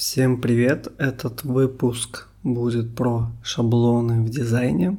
[0.00, 0.88] Всем привет!
[0.96, 4.98] Этот выпуск будет про шаблоны в дизайне.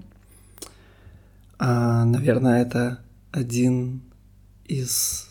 [1.57, 2.99] А, наверное, это
[3.31, 4.03] один
[4.65, 5.27] из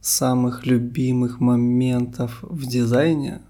[0.00, 3.40] самых любимых моментов в дизайне,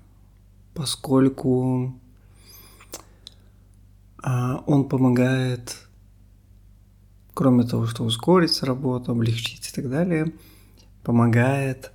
[0.75, 1.95] поскольку
[4.19, 5.89] а, он помогает,
[7.33, 10.35] кроме того, что ускорить работу, облегчить и так далее,
[11.03, 11.93] помогает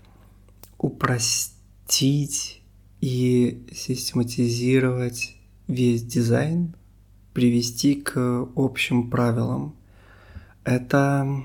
[0.79, 2.63] упростить
[3.01, 5.35] и систематизировать
[5.67, 6.75] весь дизайн,
[7.33, 9.75] привести к общим правилам.
[10.63, 11.43] Это,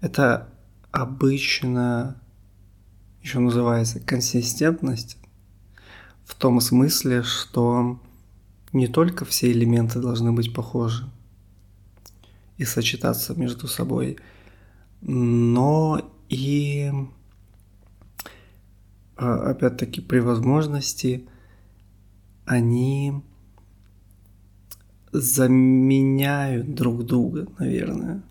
[0.00, 0.48] это
[0.90, 2.20] обычно
[3.22, 5.18] еще называется консистентность
[6.24, 8.00] в том смысле, что
[8.72, 11.10] не только все элементы должны быть похожи
[12.56, 14.18] и сочетаться между собой,
[15.00, 16.92] но и
[19.18, 21.26] опять-таки при возможности
[22.46, 23.22] они
[25.12, 28.22] заменяют друг друга, наверное.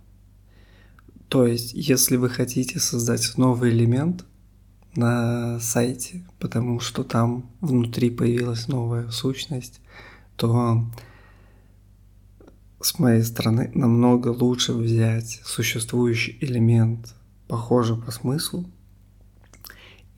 [1.30, 4.26] То есть, если вы хотите создать новый элемент
[4.96, 9.82] на сайте, потому что там внутри появилась новая сущность,
[10.38, 10.86] то
[12.80, 17.14] с моей стороны намного лучше взять существующий элемент,
[17.48, 18.66] похожий по смыслу,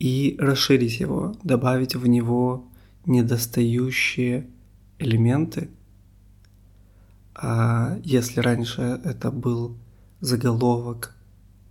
[0.00, 2.66] и расширить его, добавить в него
[3.04, 4.48] недостающие
[4.98, 5.68] элементы.
[7.34, 9.76] А если раньше это был
[10.20, 11.14] заголовок,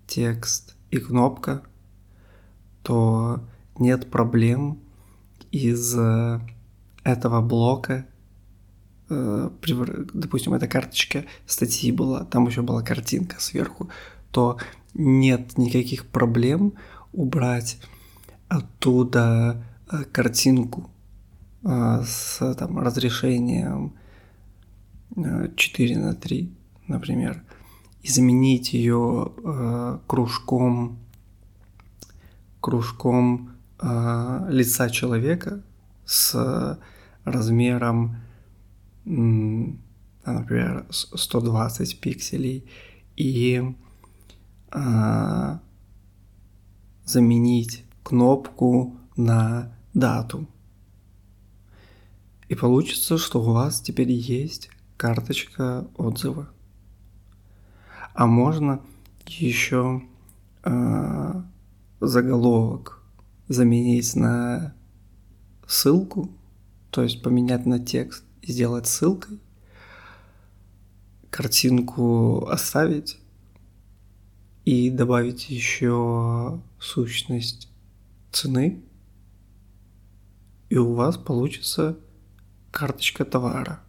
[0.08, 1.64] текст и кнопка,
[2.84, 3.44] то
[3.78, 4.80] нет проблем
[5.52, 5.98] из
[7.04, 8.06] этого блока
[9.10, 9.50] э,
[10.14, 13.90] допустим, эта карточка статьи была, там еще была картинка сверху,
[14.32, 14.58] то
[14.94, 16.74] нет никаких проблем
[17.12, 17.80] убрать
[18.50, 20.90] оттуда э, картинку
[21.64, 23.94] э, с там, разрешением
[25.56, 26.52] 4 э, на 3,
[26.88, 27.44] например,
[28.02, 29.32] и заменить ее
[30.08, 30.98] кружком,
[32.62, 33.52] кружком
[33.82, 35.62] лица человека
[36.06, 36.80] с
[37.26, 38.16] размером,
[39.06, 42.70] например, 120 пикселей
[43.18, 43.76] и
[47.04, 50.48] заменить кнопку на дату.
[52.48, 56.50] И получится, что у вас теперь есть карточка отзыва.
[58.14, 58.82] А можно
[59.28, 60.02] еще
[60.64, 61.42] э,
[62.02, 63.02] заголовок
[63.48, 64.74] заменить на
[65.68, 66.30] ссылку,
[66.90, 69.40] то есть поменять на текст и сделать ссылкой,
[71.30, 73.20] картинку оставить
[74.66, 77.69] и добавить еще сущность
[78.32, 78.82] цены,
[80.70, 81.98] и у вас получится
[82.72, 83.82] карточка товара.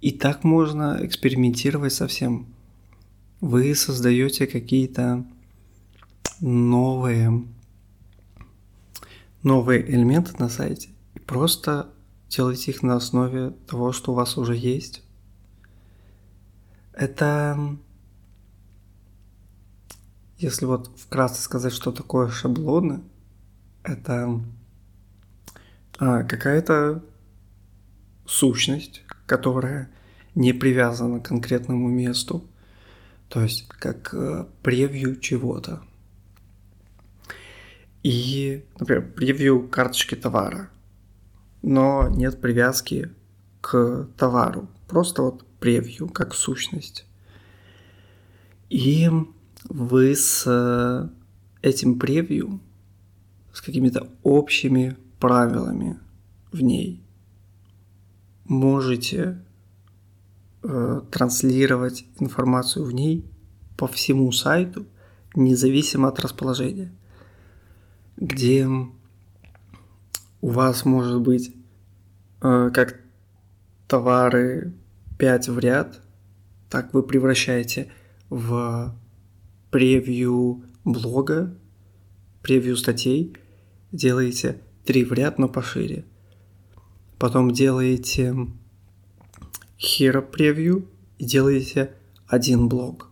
[0.00, 2.46] И так можно экспериментировать со всем.
[3.40, 5.26] Вы создаете какие-то
[6.40, 7.44] новые,
[9.42, 11.92] новые элементы на сайте и просто
[12.28, 15.02] делаете их на основе того, что у вас уже есть.
[16.92, 17.78] Это
[20.40, 23.02] если вот вкратце сказать, что такое шаблоны,
[23.82, 24.40] это
[25.98, 27.04] а, какая-то
[28.26, 29.90] сущность, которая
[30.34, 32.48] не привязана к конкретному месту,
[33.28, 35.82] то есть как э, превью чего-то.
[38.02, 40.70] И, например, превью карточки товара,
[41.62, 43.10] но нет привязки
[43.60, 47.04] к товару, просто вот превью как сущность.
[48.70, 49.10] И
[49.70, 51.08] вы с э,
[51.62, 52.60] этим превью,
[53.52, 55.96] с какими-то общими правилами
[56.50, 57.00] в ней
[58.44, 59.40] можете
[60.64, 63.24] э, транслировать информацию в ней
[63.76, 64.86] по всему сайту,
[65.36, 66.92] независимо от расположения,
[68.16, 71.54] где у вас может быть
[72.42, 73.00] э, как
[73.86, 74.72] товары
[75.18, 76.00] 5 в ряд,
[76.68, 77.92] так вы превращаете
[78.30, 78.92] в
[79.70, 81.56] превью блога,
[82.42, 83.36] превью статей,
[83.92, 86.04] делаете три в ряд, но пошире.
[87.18, 88.34] Потом делаете
[89.78, 90.88] hero превью
[91.18, 91.94] и делаете
[92.26, 93.10] один блок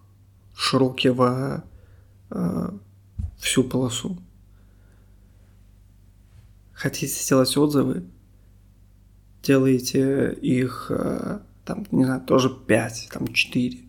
[0.59, 1.65] широкий во
[2.31, 2.71] э,
[3.39, 4.19] всю полосу.
[6.73, 8.05] Хотите сделать отзывы,
[9.43, 13.88] делаете их, э, там, не знаю, тоже 5, там 4.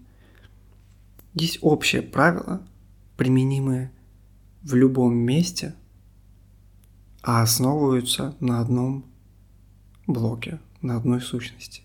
[1.40, 2.62] Есть общее правило,
[3.16, 3.94] применимое
[4.62, 5.74] в любом месте,
[7.24, 9.06] а основываются на одном
[10.06, 11.82] блоке, на одной сущности.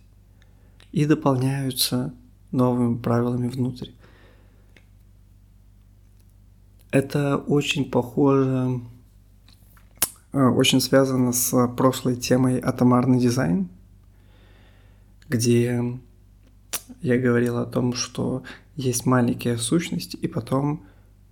[0.91, 2.13] И дополняются
[2.51, 3.91] новыми правилами внутрь.
[6.91, 8.81] Это очень похоже,
[10.33, 13.69] э, очень связано с прошлой темой атомарный дизайн,
[15.29, 16.01] где
[17.01, 18.43] я говорил о том, что
[18.77, 20.85] есть маленькие сущности, и потом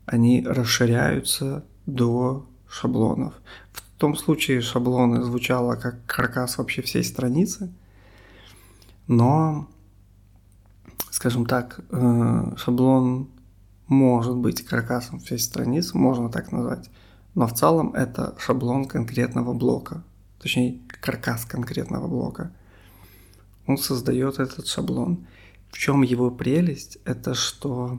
[0.06, 3.34] они расширяются до шаблонов.
[3.72, 7.72] В том случае шаблоны звучало как каркас вообще всей страницы,
[9.06, 9.68] но,
[11.10, 13.28] скажем так, э, шаблон
[13.86, 16.90] может быть каркасом всей страницы, можно так назвать,
[17.34, 20.02] но в целом это шаблон конкретного блока,
[20.40, 22.52] точнее каркас конкретного блока.
[23.66, 25.26] Он создает этот шаблон.
[25.72, 26.98] В чем его прелесть?
[27.04, 27.98] Это что,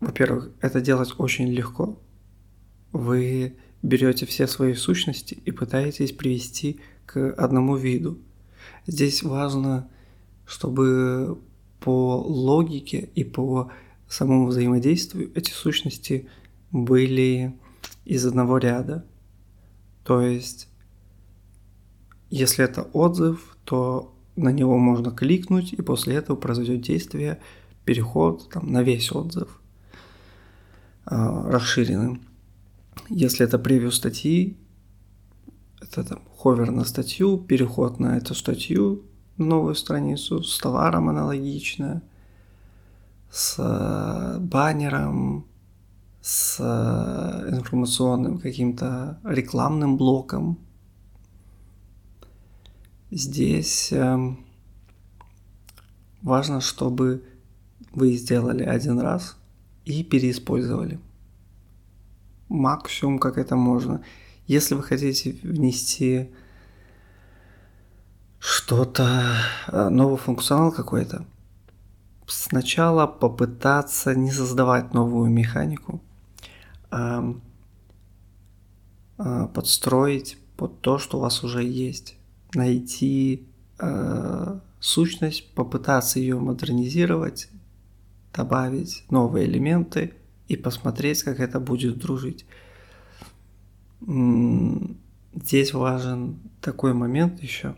[0.00, 1.98] во-первых, это делать очень легко.
[2.92, 8.18] Вы берете все свои сущности и пытаетесь привести к одному виду.
[8.86, 9.90] Здесь важно,
[10.44, 11.40] чтобы
[11.80, 13.72] по логике и по
[14.06, 16.28] самому взаимодействию эти сущности
[16.70, 17.58] были
[18.04, 19.06] из одного ряда.
[20.04, 20.68] То есть,
[22.28, 27.38] если это отзыв, то на него можно кликнуть, и после этого произойдет действие,
[27.84, 29.60] переход там, на весь отзыв
[31.06, 32.22] э, расширенным.
[33.08, 34.56] Если это превью статьи,
[35.80, 39.02] это там ховер на статью, переход на эту статью,
[39.36, 42.02] на новую страницу, с товаром аналогично,
[43.30, 45.46] с э, баннером,
[46.20, 50.58] с э, информационным каким-то рекламным блоком.
[53.10, 54.44] Здесь эм,
[56.20, 57.24] важно, чтобы
[57.92, 59.36] вы сделали один раз
[59.86, 61.00] и переиспользовали
[62.48, 64.02] максимум, как это можно.
[64.46, 66.30] Если вы хотите внести
[68.38, 69.36] что-то,
[69.68, 71.24] э, новый функционал какой-то,
[72.26, 76.02] сначала попытаться не создавать новую механику,
[76.90, 77.34] а,
[79.48, 82.17] подстроить под то, что у вас уже есть.
[82.54, 83.46] Найти
[83.78, 87.48] э, сущность, попытаться ее модернизировать,
[88.32, 90.14] добавить новые элементы–
[90.48, 92.46] и посмотреть, как это будет дружить.
[95.34, 97.76] Здесь важен такой момент еще,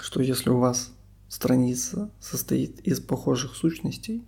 [0.00, 0.92] что если у вас
[1.28, 4.22] страница состоит из похожих сущностей,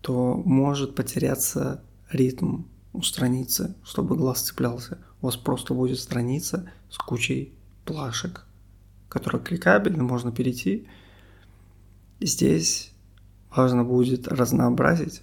[0.00, 2.62] то может потеряться ритм
[2.94, 4.98] у страницы, чтобы глаз цеплялся.
[5.20, 7.52] У вас просто будет страница с кучей
[7.88, 8.44] плашек,
[9.08, 10.86] которые кликабельны, можно перейти.
[12.20, 12.92] Здесь
[13.50, 15.22] важно будет разнообразить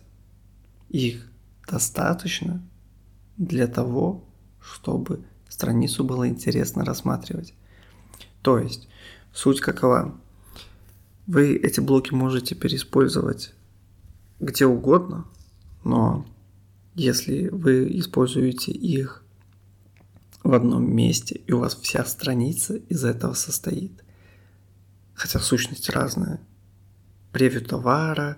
[0.90, 1.30] их
[1.70, 2.60] достаточно
[3.38, 4.24] для того,
[4.60, 7.54] чтобы страницу было интересно рассматривать.
[8.42, 8.88] То есть,
[9.32, 10.20] суть какова?
[11.28, 13.54] Вы эти блоки можете переиспользовать
[14.40, 15.26] где угодно,
[15.84, 16.26] но
[16.96, 19.25] если вы используете их
[20.46, 24.04] в одном месте, и у вас вся страница из этого состоит,
[25.16, 26.40] хотя сущность разная,
[27.32, 28.38] превью товара,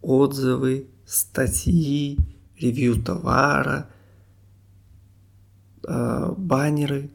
[0.00, 2.18] отзывы, статьи,
[2.58, 3.90] ревью товара,
[5.86, 7.10] э, баннеры.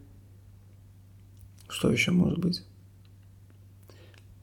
[1.68, 2.64] Что еще может быть?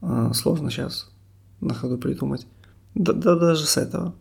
[0.01, 1.09] Э, сложно сейчас
[1.61, 2.45] на ходу придумать.
[2.93, 4.13] Да, да даже с этого.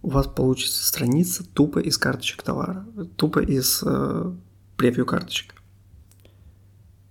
[0.00, 2.86] У вас получится страница тупо из карточек товара,
[3.16, 4.32] тупо из э,
[4.76, 5.54] превью карточек.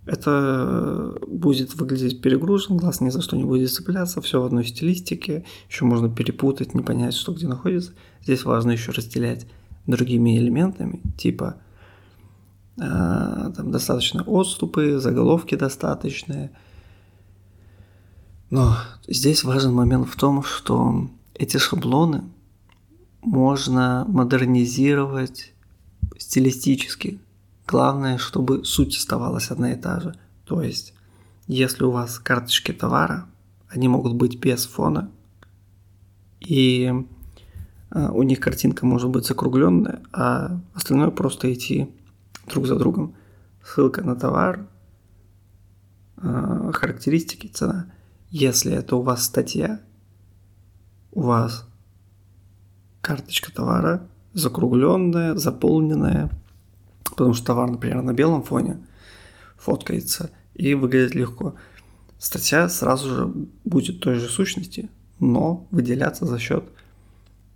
[0.06, 5.44] Это будет выглядеть перегружен, глаз ни за что не будет цепляться, все в одной стилистике,
[5.68, 7.92] еще можно перепутать, не понять, что где находится.
[8.22, 9.46] Здесь важно еще разделять
[9.88, 11.56] другими элементами, типа
[12.76, 16.52] э, там достаточно отступы, заголовки достаточные.
[18.50, 18.76] Но
[19.08, 22.22] здесь важен момент в том, что эти шаблоны
[23.22, 25.52] можно модернизировать
[26.16, 27.18] стилистически.
[27.66, 30.14] Главное, чтобы суть оставалась одна и та же.
[30.44, 30.94] То есть,
[31.48, 33.26] если у вас карточки товара,
[33.68, 35.10] они могут быть без фона,
[36.40, 36.92] и
[37.90, 41.90] а, у них картинка может быть закругленная, а остальное просто идти
[42.46, 43.16] друг за другом.
[43.64, 44.68] Ссылка на товар,
[46.18, 47.92] а, характеристики, цена.
[48.30, 49.80] Если это у вас статья,
[51.10, 51.66] у вас
[53.00, 56.30] карточка товара закругленная, заполненная–
[57.10, 58.78] потому что товар, например, на белом фоне
[59.56, 61.54] фоткается и выглядит легко.
[62.18, 63.32] Статья сразу же
[63.64, 66.64] будет той же сущности, но выделяться за счет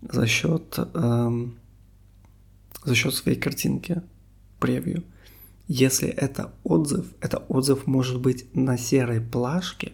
[0.02, 1.58] за счет эм,
[2.84, 4.02] за счет своей картинки.
[4.58, 5.04] превью.
[5.68, 9.92] Если это отзыв, это отзыв может быть на серой плашке,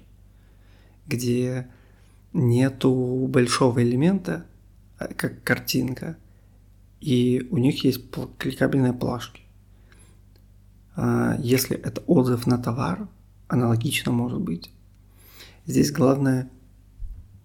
[1.06, 1.68] где
[2.32, 4.46] нету большого элемента,
[4.98, 6.16] а, как картинка,
[7.00, 9.42] и у них есть кликабельные плашки.
[10.96, 13.08] А, если это отзыв на товар,
[13.48, 14.70] аналогично может быть.
[15.66, 16.50] Здесь главное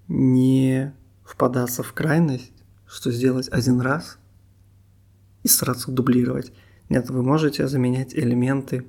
[0.08, 0.94] не
[1.24, 2.52] впадаться в крайность,
[2.88, 4.18] что сделать один раз
[5.44, 6.52] и стараться дублировать.
[6.90, 8.86] Нет, вы можете заменять элементы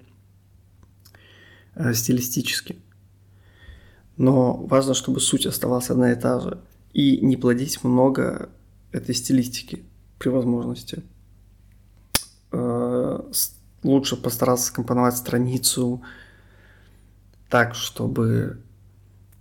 [1.75, 2.78] э, стилистически.
[4.16, 6.61] Но важно, чтобы суть оставалась одна и та же.
[6.92, 8.50] И не плодить много
[8.90, 9.85] этой стилистики
[10.19, 11.02] при возможности.
[12.50, 13.21] Э,
[13.82, 16.02] лучше постараться скомпоновать страницу
[17.48, 18.62] так, чтобы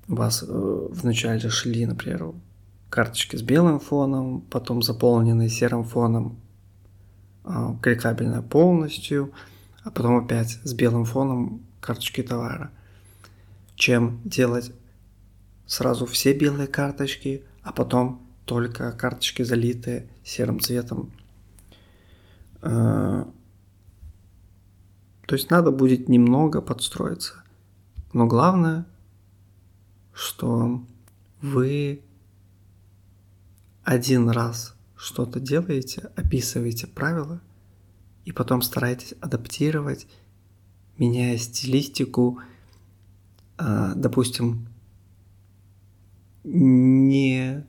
[0.07, 2.33] у вас э, вначале шли, например,
[2.89, 6.37] карточки с белым фоном, потом заполненные серым фоном,
[7.45, 9.31] э, кликабельная полностью,
[9.83, 12.71] а потом опять с белым фоном карточки товара.
[13.75, 14.73] Чем делать
[15.65, 21.11] сразу все белые карточки, а потом только карточки залитые серым цветом.
[25.31, 27.35] То есть надо будет немного подстроиться.
[28.11, 28.85] Но главное,
[30.11, 30.83] что
[31.41, 32.01] вы
[33.81, 37.39] один раз что-то делаете, описываете правила,
[38.25, 40.05] и потом стараетесь адаптировать,
[40.97, 42.41] меняя стилистику,
[43.57, 44.67] э, допустим,
[46.43, 47.65] не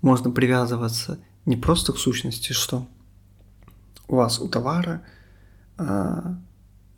[0.00, 2.88] можно привязываться не просто к сущности, что
[4.08, 5.04] у вас у товара
[5.78, 6.40] а,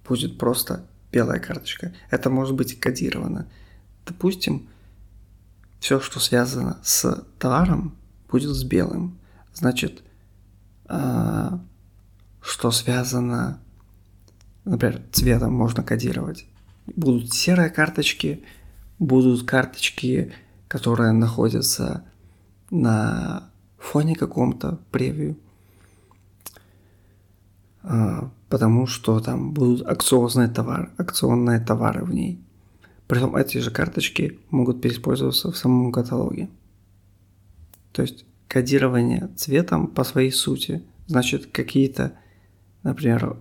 [0.07, 1.93] будет просто белая карточка.
[2.11, 3.49] Это может быть кодировано.
[4.07, 4.69] Допустим,
[5.81, 7.95] все, что связано с товаром,
[8.29, 9.19] будет с белым.
[9.53, 10.03] Значит,
[10.87, 11.61] а,
[12.41, 13.61] что связано,
[14.65, 16.47] например, цветом можно кодировать.
[16.87, 18.45] Будут серые карточки,
[18.99, 20.33] будут карточки,
[20.69, 22.05] которые находятся
[22.71, 25.39] на фоне каком-то превью.
[28.55, 32.39] Потому что там будут акционные товары, акционные товары в ней.
[33.09, 36.49] Притом эти же карточки могут переиспользоваться в самом каталоге.
[37.91, 42.13] То есть кодирование цветом по своей сути значит какие-то,
[42.85, 43.37] например,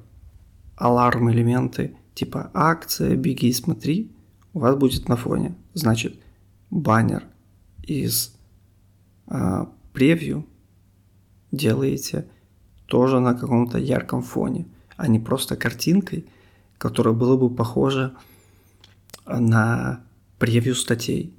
[0.78, 4.12] аларм элементы типа акция, беги и смотри,
[4.56, 5.54] у вас будет на фоне.
[5.76, 6.20] Значит,
[6.72, 7.24] баннер
[7.84, 8.36] из
[9.28, 10.48] а, превью
[11.52, 12.26] делаете
[12.88, 14.66] тоже на каком-то ярком фоне,
[15.04, 16.26] а не просто картинкой,
[16.78, 18.14] которая была бы похожа
[19.26, 20.02] на
[20.40, 21.36] превью статей.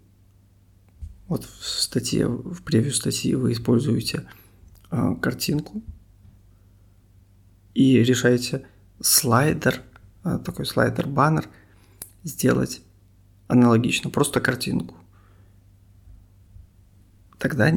[1.28, 4.28] Вот в статье, в превью статьи вы используете
[4.90, 5.83] э, картинку
[7.73, 8.66] и решаете
[9.00, 9.80] слайдер,
[10.25, 11.49] э, такой слайдер-баннер
[12.23, 12.83] сделать
[13.49, 14.94] аналогично, просто картинку
[17.38, 17.73] тогда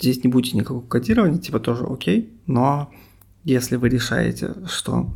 [0.00, 2.92] здесь не будет никакого кодирования, типа тоже окей, но
[3.44, 5.12] если вы решаете, что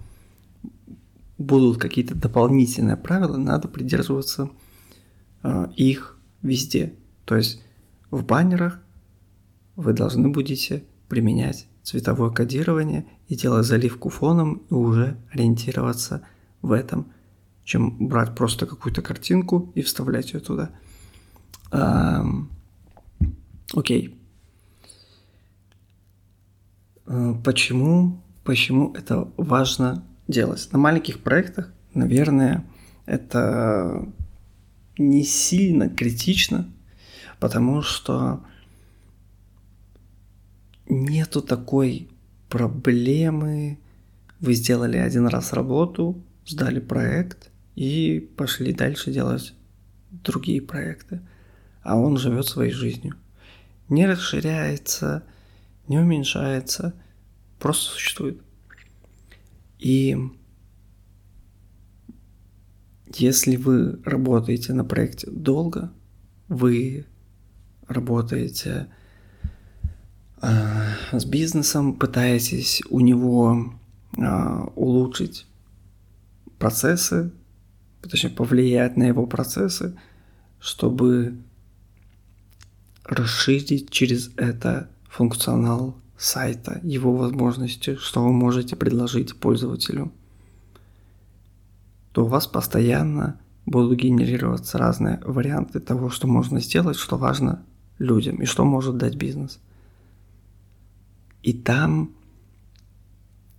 [1.39, 4.51] будут какие-то дополнительные правила, надо придерживаться
[5.43, 6.95] э, их везде.
[7.25, 7.63] То есть
[8.11, 8.81] в баннерах
[9.77, 16.23] вы должны будете применять цветовое кодирование и делать заливку фоном и уже ориентироваться
[16.61, 17.07] в этом,
[17.65, 20.71] чем брать просто какую-то картинку и вставлять ее туда.
[21.71, 22.51] Эм,
[23.75, 24.18] Окей.
[27.09, 30.69] Э, почему, почему это важно делать?
[30.73, 32.65] На маленьких проектах, наверное,
[33.07, 34.07] это
[34.99, 36.71] не сильно критично,
[37.41, 38.45] потому что
[40.89, 42.09] нету такой
[42.49, 43.79] проблемы.
[44.41, 49.55] Вы сделали один раз работу, сдали проект и пошли дальше делать
[50.11, 51.21] другие проекты,
[51.83, 53.17] а он живет своей жизнью
[53.89, 55.25] не расширяется,
[55.89, 56.95] не уменьшается,
[57.59, 58.41] просто существует.
[59.79, 60.17] И
[63.15, 65.93] если вы работаете на проекте долго,
[66.49, 67.07] вы
[67.87, 68.89] работаете
[70.43, 70.49] э,
[71.13, 73.73] с бизнесом, пытаетесь у него
[74.17, 74.23] э,
[74.75, 75.47] улучшить
[76.59, 77.31] процессы,
[78.03, 79.99] точнее повлиять на его процессы,
[80.61, 81.39] чтобы
[83.05, 90.13] расширить через это функционал сайта, его возможности, что вы можете предложить пользователю,
[92.13, 97.63] то у вас постоянно будут генерироваться разные варианты того, что можно сделать, что важно
[97.99, 99.59] людям и что может дать бизнес.
[101.43, 102.11] И там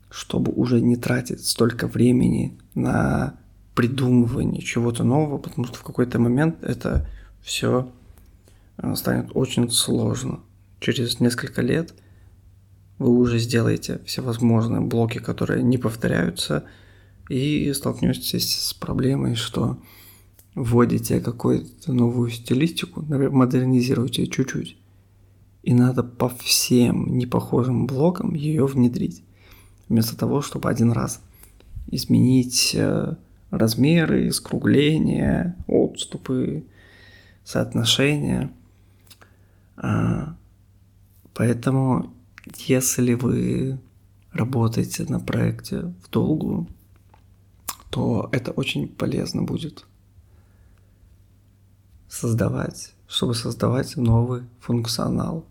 [0.09, 3.35] чтобы уже не тратить столько времени на
[3.75, 7.07] придумывание чего-то нового, потому что в какой-то момент это
[7.41, 7.91] все
[8.77, 10.39] э, станет очень сложно.
[10.79, 11.93] Через несколько лет
[12.97, 16.65] вы уже сделаете всевозможные блоки, которые не повторяются,
[17.29, 19.77] и столкнетесь с проблемой, что
[20.55, 24.77] вводите какую-то новую стилистику, например, модернизируете чуть-чуть,
[25.63, 29.23] и надо по всем непохожим блокам ее внедрить,
[29.87, 31.21] вместо того, чтобы один раз
[31.87, 33.15] изменить э,
[33.51, 36.65] размеры, скругления, отступы,
[37.43, 38.51] соотношения.
[41.39, 42.13] Поэтому,
[42.67, 43.79] если вы
[44.33, 46.67] работаете на проекте в долгую,
[47.89, 49.85] то это очень полезно будет
[52.09, 55.45] создавать, чтобы создавать новый функционал.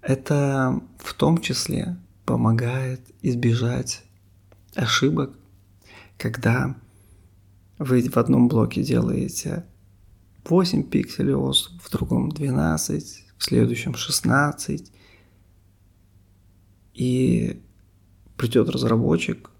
[0.00, 4.02] Это в том числе помогает избежать
[4.74, 5.38] ошибок,
[6.18, 6.74] когда
[7.78, 9.64] вы в одном блоке делаете
[10.46, 14.92] 8 пикселей в другом 12, в следующем 16.
[16.94, 17.62] И
[18.36, 19.50] придет разработчик,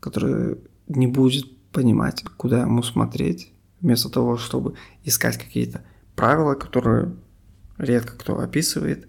[0.00, 4.74] который не будет понимать, куда ему смотреть, вместо того, чтобы
[5.04, 5.82] искать какие-то
[6.14, 7.14] правила, которые
[7.78, 9.08] редко кто описывает,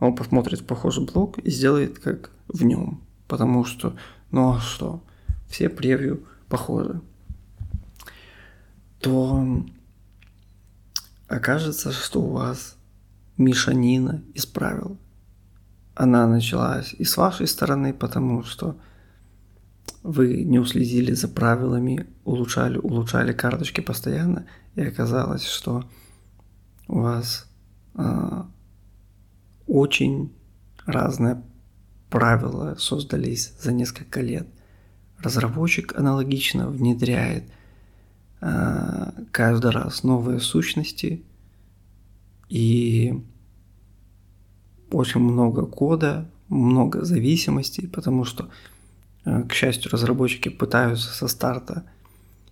[0.00, 3.02] он посмотрит похожий блок и сделает как в нем.
[3.26, 3.94] Потому что,
[4.30, 5.02] ну а что,
[5.48, 7.00] все превью похожи
[9.00, 9.64] то
[11.26, 12.76] окажется, что у вас
[13.36, 14.96] мешанина из правил.
[15.98, 18.76] Она началась и с вашей стороны, потому что
[20.02, 25.84] вы не уследили за правилами, улучшали, улучшали карточки постоянно, и оказалось, что
[26.86, 27.48] у вас
[27.94, 28.42] э,
[29.66, 30.32] очень
[30.86, 31.42] разные
[32.10, 34.46] правила создались за несколько лет.
[35.18, 37.44] Разработчик аналогично внедряет
[38.40, 41.24] Э, каждый раз новые сущности
[42.48, 43.24] и
[44.90, 48.48] очень много кода, много зависимостей, потому что,
[49.24, 51.84] э, к счастью, разработчики пытаются со старта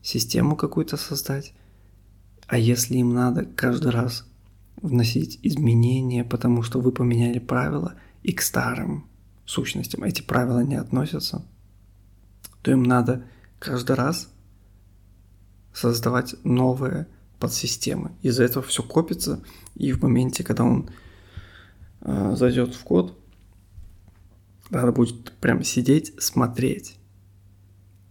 [0.03, 1.53] систему какую-то создать,
[2.47, 4.27] а если им надо каждый раз
[4.81, 9.07] вносить изменения, потому что вы поменяли правила, и к старым
[9.45, 11.45] сущностям эти правила не относятся,
[12.63, 13.25] то им надо
[13.59, 14.29] каждый раз
[15.73, 17.07] создавать новые
[17.39, 18.13] подсистемы.
[18.23, 19.43] Из-за этого все копится,
[19.75, 20.89] и в моменте, когда он
[22.37, 23.19] зайдет в код,
[24.71, 26.97] надо будет прям сидеть, смотреть.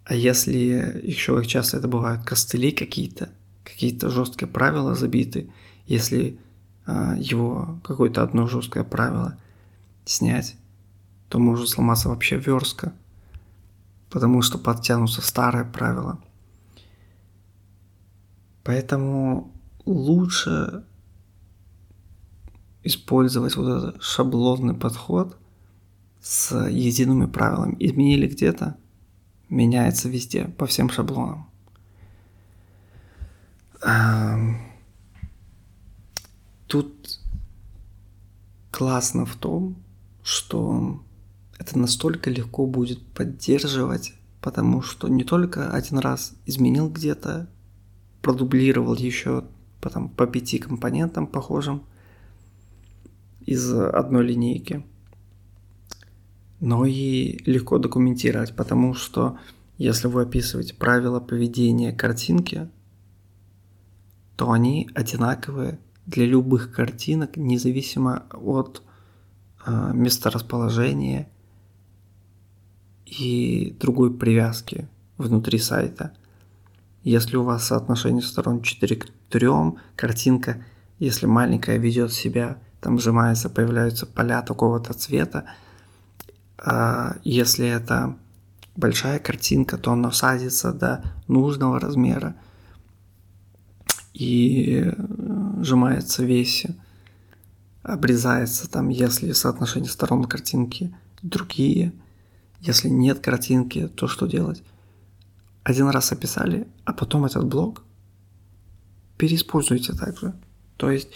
[0.03, 3.29] А если еще часто это бывают костыли какие-то,
[3.63, 5.51] какие-то жесткие правила забиты,
[5.87, 6.39] если
[6.85, 9.37] э, его какое-то одно жесткое правило
[10.05, 10.55] снять,
[11.29, 12.93] то может сломаться вообще верстка,
[14.09, 16.19] потому что подтянутся старые правила–
[18.65, 19.53] Поэтому
[19.85, 20.83] лучше
[22.85, 25.37] использовать вот этот шаблонный подход
[26.21, 27.75] с едиными правилами.
[27.79, 28.77] Изменили где-то,
[29.49, 31.49] меняется везде, по всем шаблонам.
[36.67, 37.19] Тут
[38.71, 39.75] классно в том,
[40.23, 41.03] что
[41.57, 47.47] это настолько легко будет поддерживать, потому что не только один раз изменил где-то,
[48.21, 49.43] продублировал еще
[49.81, 51.83] потом по пяти компонентам похожим
[53.45, 54.85] из одной линейки.
[56.59, 59.37] Но и легко документировать, потому что
[59.77, 62.69] если вы описываете правила поведения картинки,
[64.35, 68.81] то они одинаковые для любых картинок, независимо от
[69.65, 71.29] э, месторасположения
[73.05, 76.13] и другой привязки внутри сайта–
[77.05, 79.47] если у вас соотношение сторон 4 к 3,
[79.95, 80.65] картинка,
[80.97, 85.45] если маленькая ведет себя, там сжимается, появляются поля такого-то цвета.
[86.59, 88.15] А если это
[88.75, 92.35] большая картинка, то она садится до нужного размера
[94.13, 94.93] и э,
[95.63, 96.67] сжимается весь,
[97.81, 101.91] обрезается там, если соотношение сторон картинки другие.
[102.59, 104.61] Если нет картинки, то что делать?
[105.63, 107.81] один раз описали, а потом этот блок
[109.17, 110.35] переиспользуйте также.
[110.77, 111.09] То есть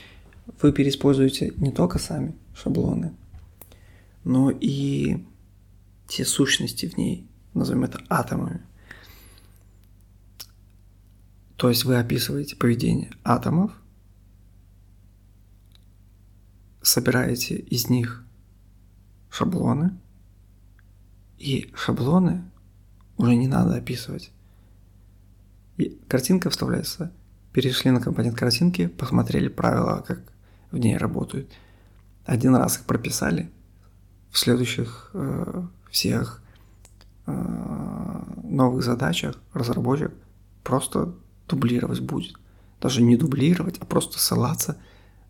[0.62, 3.14] вы переиспользуете не только сами шаблоны,
[4.24, 5.26] но и
[6.08, 8.62] те сущности в ней, назовем это атомами.
[11.56, 13.72] То есть вы описываете поведение атомов,
[16.82, 18.24] собираете из них
[19.30, 19.98] шаблоны
[21.38, 22.44] И шаблоны
[23.18, 24.32] уже не надо описывать.
[25.78, 27.14] И картинка вставляется,
[27.54, 30.22] перешли на компонент картинки, посмотрели правила, как
[30.72, 31.50] в ней работают.
[32.26, 33.50] Один раз их прописали,
[34.32, 36.42] в следующих э, всех
[37.26, 40.12] э, новых задачах разработчик
[40.64, 41.14] просто
[41.48, 42.36] дублировать будет.
[42.82, 44.78] Даже не дублировать, а просто ссылаться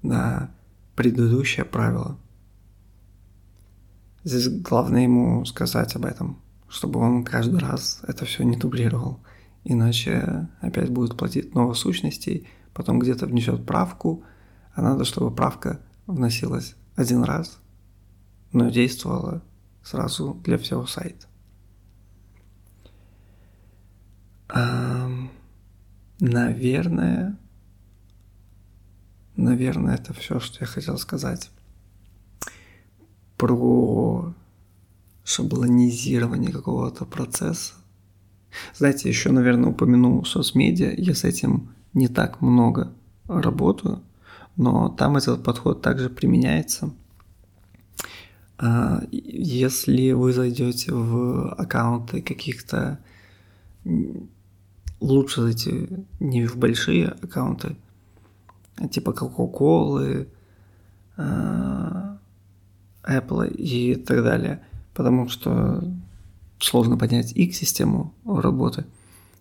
[0.01, 0.51] на
[0.95, 2.17] предыдущее правило.
[4.23, 9.19] Здесь главное ему сказать об этом, чтобы он каждый раз это все не дублировал.
[9.63, 14.23] Иначе опять будет платить много сущностей, потом где-то внесет правку,
[14.73, 17.59] а надо, чтобы правка вносилась один раз,
[18.51, 19.41] но действовала
[19.83, 21.27] сразу для всего сайта.
[26.19, 27.37] Наверное,
[29.35, 31.51] наверное, это все, что я хотел сказать
[33.37, 34.33] про
[35.23, 37.73] шаблонизирование какого-то процесса.
[38.75, 40.91] Знаете, еще, наверное, упомяну соцмедиа.
[40.97, 42.91] Я с этим не так много
[43.27, 44.03] работаю,
[44.59, 46.91] но там этот подход также применяется.
[48.57, 52.99] А, если вы зайдете в аккаунты каких-то
[54.99, 55.87] лучше зайти
[56.19, 57.77] не в большие аккаунты,
[58.75, 60.27] а типа Coca-Cola,
[61.15, 62.17] а,
[63.03, 64.61] Apple и так далее,
[64.93, 65.81] потому что
[66.59, 68.85] сложно понять их систему работы.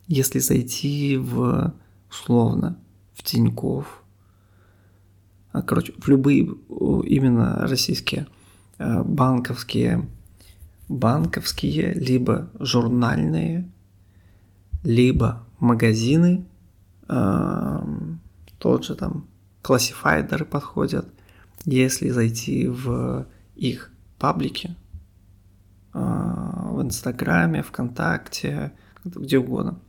[0.06, 1.74] Если зайти в,
[2.08, 2.78] условно,
[3.14, 4.07] в Тиньков, а,
[5.52, 6.40] короче, в любые
[7.04, 8.26] именно российские
[8.78, 10.08] а, банковские,
[10.88, 13.70] банковские, либо журнальные,
[14.84, 16.46] либо магазины,
[17.08, 17.80] э,
[18.58, 19.26] тот же там
[19.60, 21.06] классифайдеры подходят.
[21.64, 24.76] Если зайти в их паблики,
[25.92, 28.72] в Инстаграме, ВКонтакте,
[29.04, 29.80] где угодно,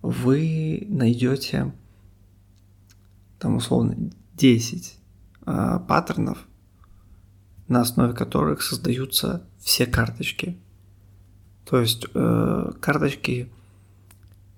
[0.00, 1.72] вы найдете
[3.38, 4.98] там условно 10
[5.46, 6.38] э, паттернов,
[7.68, 10.58] на основе которых создаются все карточки.
[11.64, 13.50] То есть э, карточки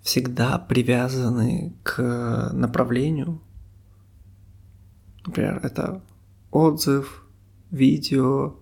[0.02, 3.40] всегда привязаны к направлению.
[5.24, 6.00] Например, это
[6.50, 7.24] отзыв,
[7.70, 8.56] видео,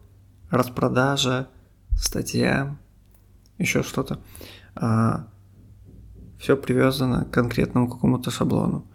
[0.51, 1.49] распродажа,
[1.97, 2.77] статья,
[3.59, 4.21] еще что-то.
[4.75, 5.29] А,
[6.39, 8.87] все привязано к конкретному какому-то шаблону.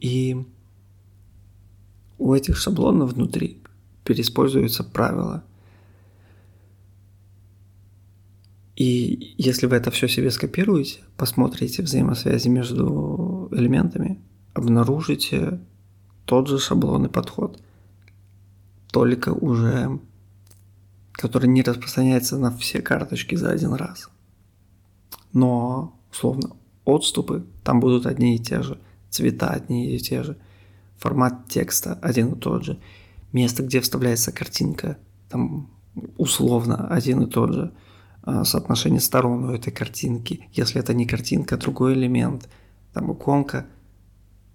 [0.00, 0.46] И
[2.22, 3.62] у этих шаблонов внутри
[4.04, 5.44] переиспользуются правила–
[8.76, 14.20] И если вы это все себе скопируете, посмотрите взаимосвязи между элементами,
[14.54, 15.60] обнаружите
[16.24, 17.62] тот же шаблонный подход,
[18.90, 20.00] только уже
[21.12, 24.08] который не распространяется на все карточки за один раз.
[25.34, 28.80] Но, условно, отступы там будут одни и те же,
[29.10, 30.38] цвета одни и те же,
[31.02, 32.80] формат текста один и тот же,
[33.32, 35.70] место, где вставляется картинка, там
[36.16, 37.74] условно один и тот же–
[38.24, 40.48] а, соотношение сторон у этой картинки.
[40.52, 42.48] Если это не картинка, другой элемент,
[42.92, 43.66] там иконка,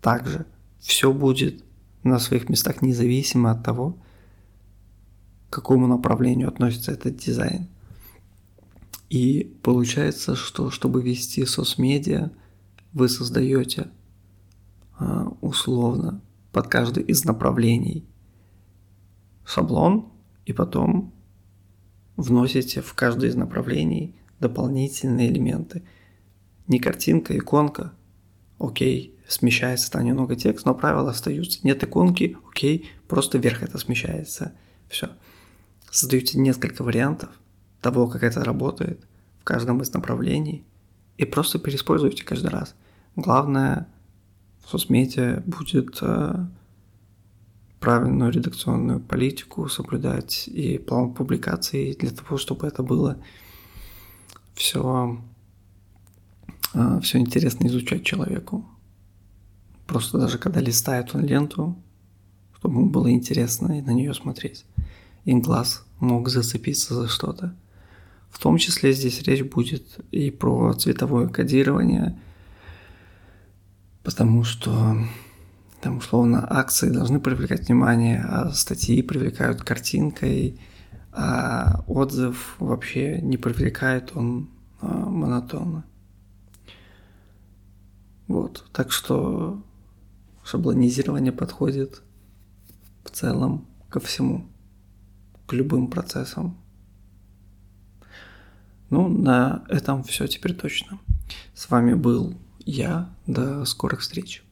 [0.01, 0.45] также
[0.79, 1.63] все будет
[2.03, 3.97] на своих местах независимо от того,
[5.49, 7.67] к какому направлению относится этот дизайн.
[9.09, 12.31] И получается, что чтобы вести соцмедиа,
[12.93, 13.89] вы создаете
[14.97, 18.05] а, условно под каждый из направлений
[19.45, 20.11] шаблон,
[20.45, 21.13] и потом
[22.15, 25.83] вносите в каждое из направлений дополнительные элементы.
[26.67, 27.93] Не картинка, иконка,
[28.59, 31.59] окей, смещается там немного текст, но правила остаются.
[31.63, 34.53] Нет иконки, окей, просто вверх это смещается.
[34.89, 35.09] Все.
[35.91, 37.29] Создаете несколько вариантов
[37.81, 39.05] того, как это работает
[39.39, 40.65] в каждом из направлений
[41.17, 42.75] и просто переиспользуйте каждый раз.
[43.15, 43.87] Главное
[44.69, 46.45] соцмедиа будет э,
[47.79, 53.17] правильную редакционную политику соблюдать и план публикаций для того, чтобы это было
[54.55, 55.21] все,
[56.73, 58.65] а, все интересно изучать человеку.
[59.85, 61.77] Просто даже когда листает он ленту,
[62.57, 64.65] чтобы ему было интересно и на нее смотреть.
[65.23, 67.55] И глаз мог зацепиться за что-то.
[68.29, 72.19] В том числе здесь речь будет и про цветовое кодирование,
[74.07, 74.95] потому что
[75.81, 80.61] там, условно, акции должны привлекать внимание, а статьи привлекают картинкой,
[81.11, 85.83] а отзыв вообще не привлекает, он а, монотонно.
[88.29, 89.61] Вот, так что
[90.45, 92.01] шаблонизирование подходит
[93.03, 94.47] в целом ко всему,
[95.47, 96.55] к любым процессам.
[98.89, 100.97] Ну, на этом все теперь точно.
[101.53, 102.37] С вами был
[102.67, 103.09] я.
[103.25, 104.43] До скорых встреч.